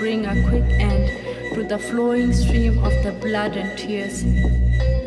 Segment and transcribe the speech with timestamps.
[0.00, 4.24] bring a quick end to the flowing stream of the blood and tears.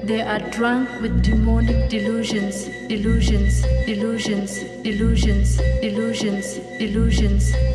[0.03, 7.72] They are drunk with demonic delusions, delusions, delusions, delusions, delusions, delusions, delusions.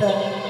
[0.00, 0.47] the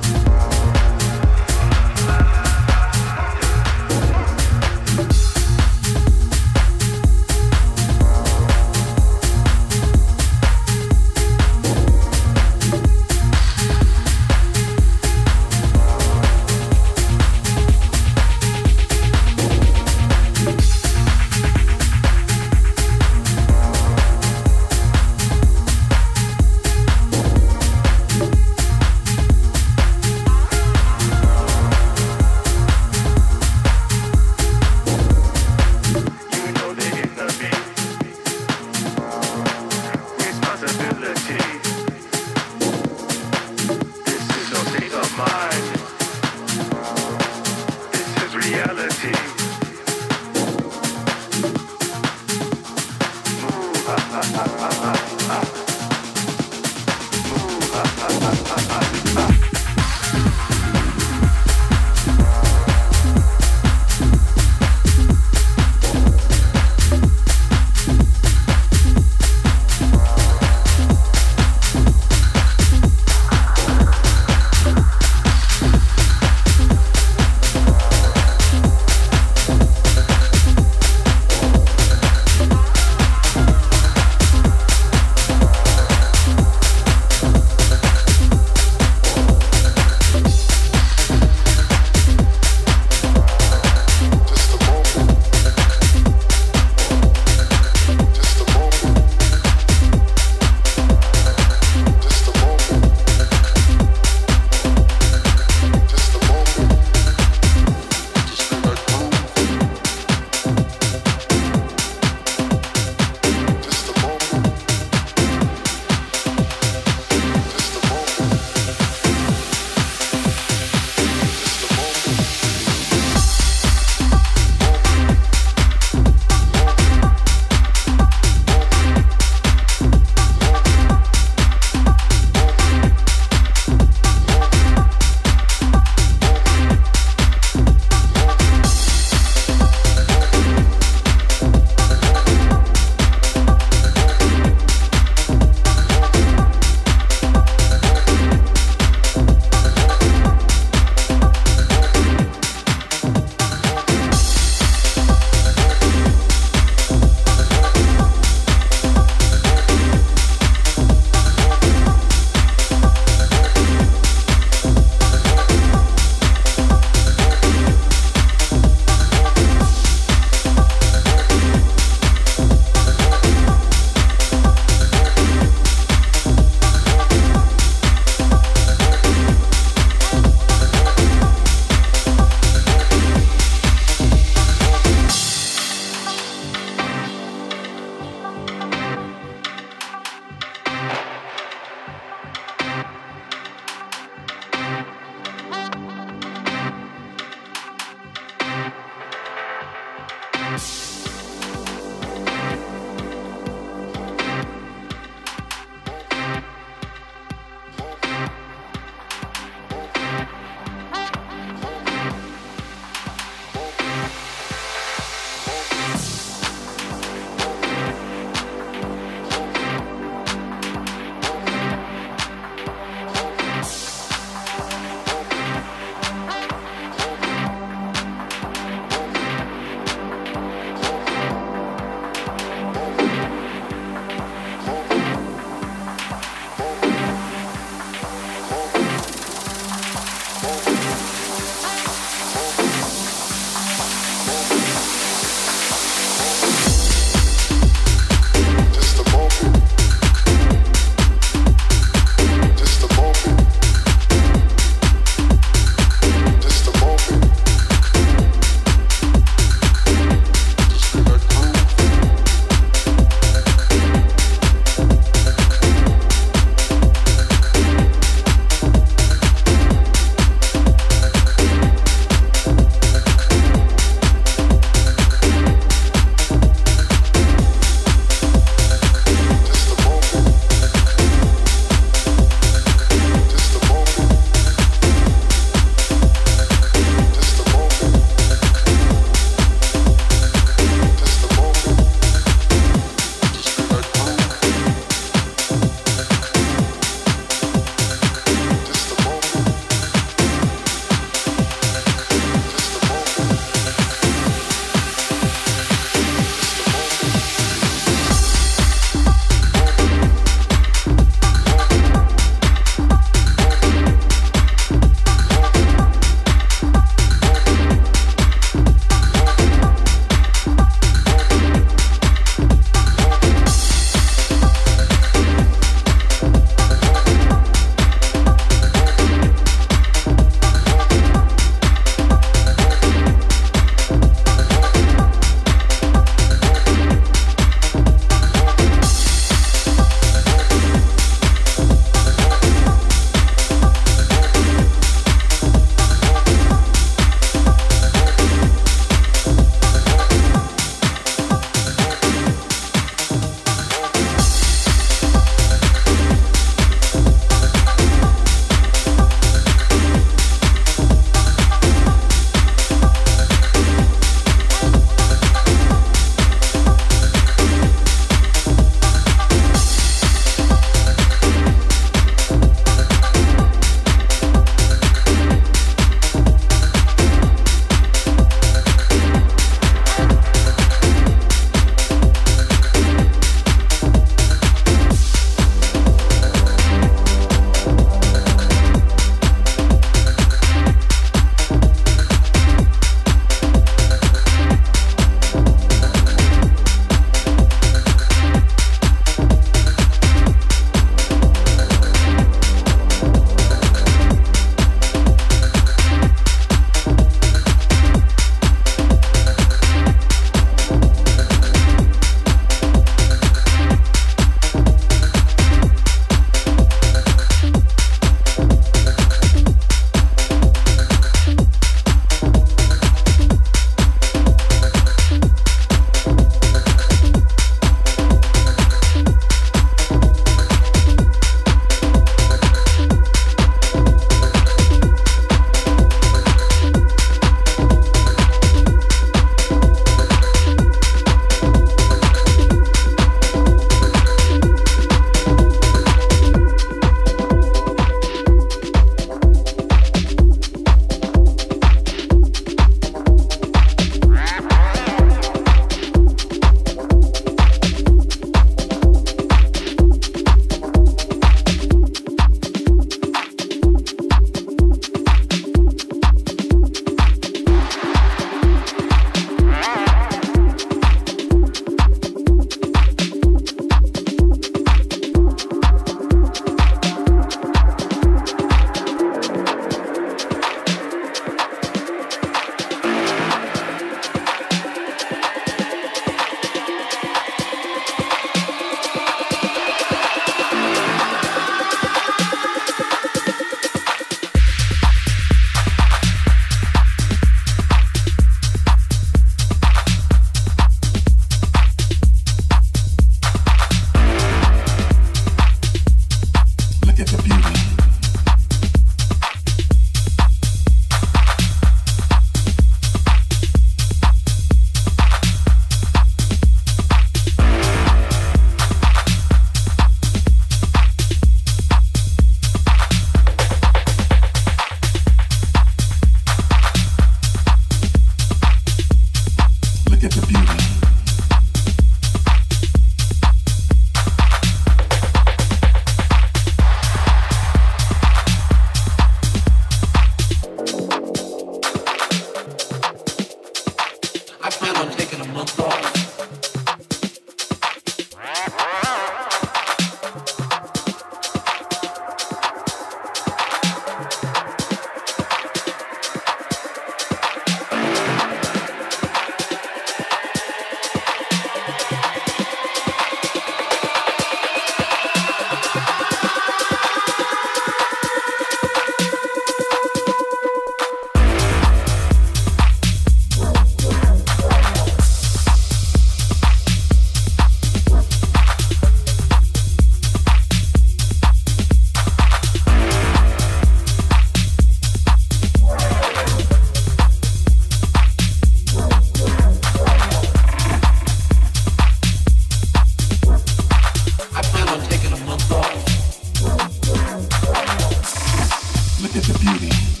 [599.59, 600.00] tear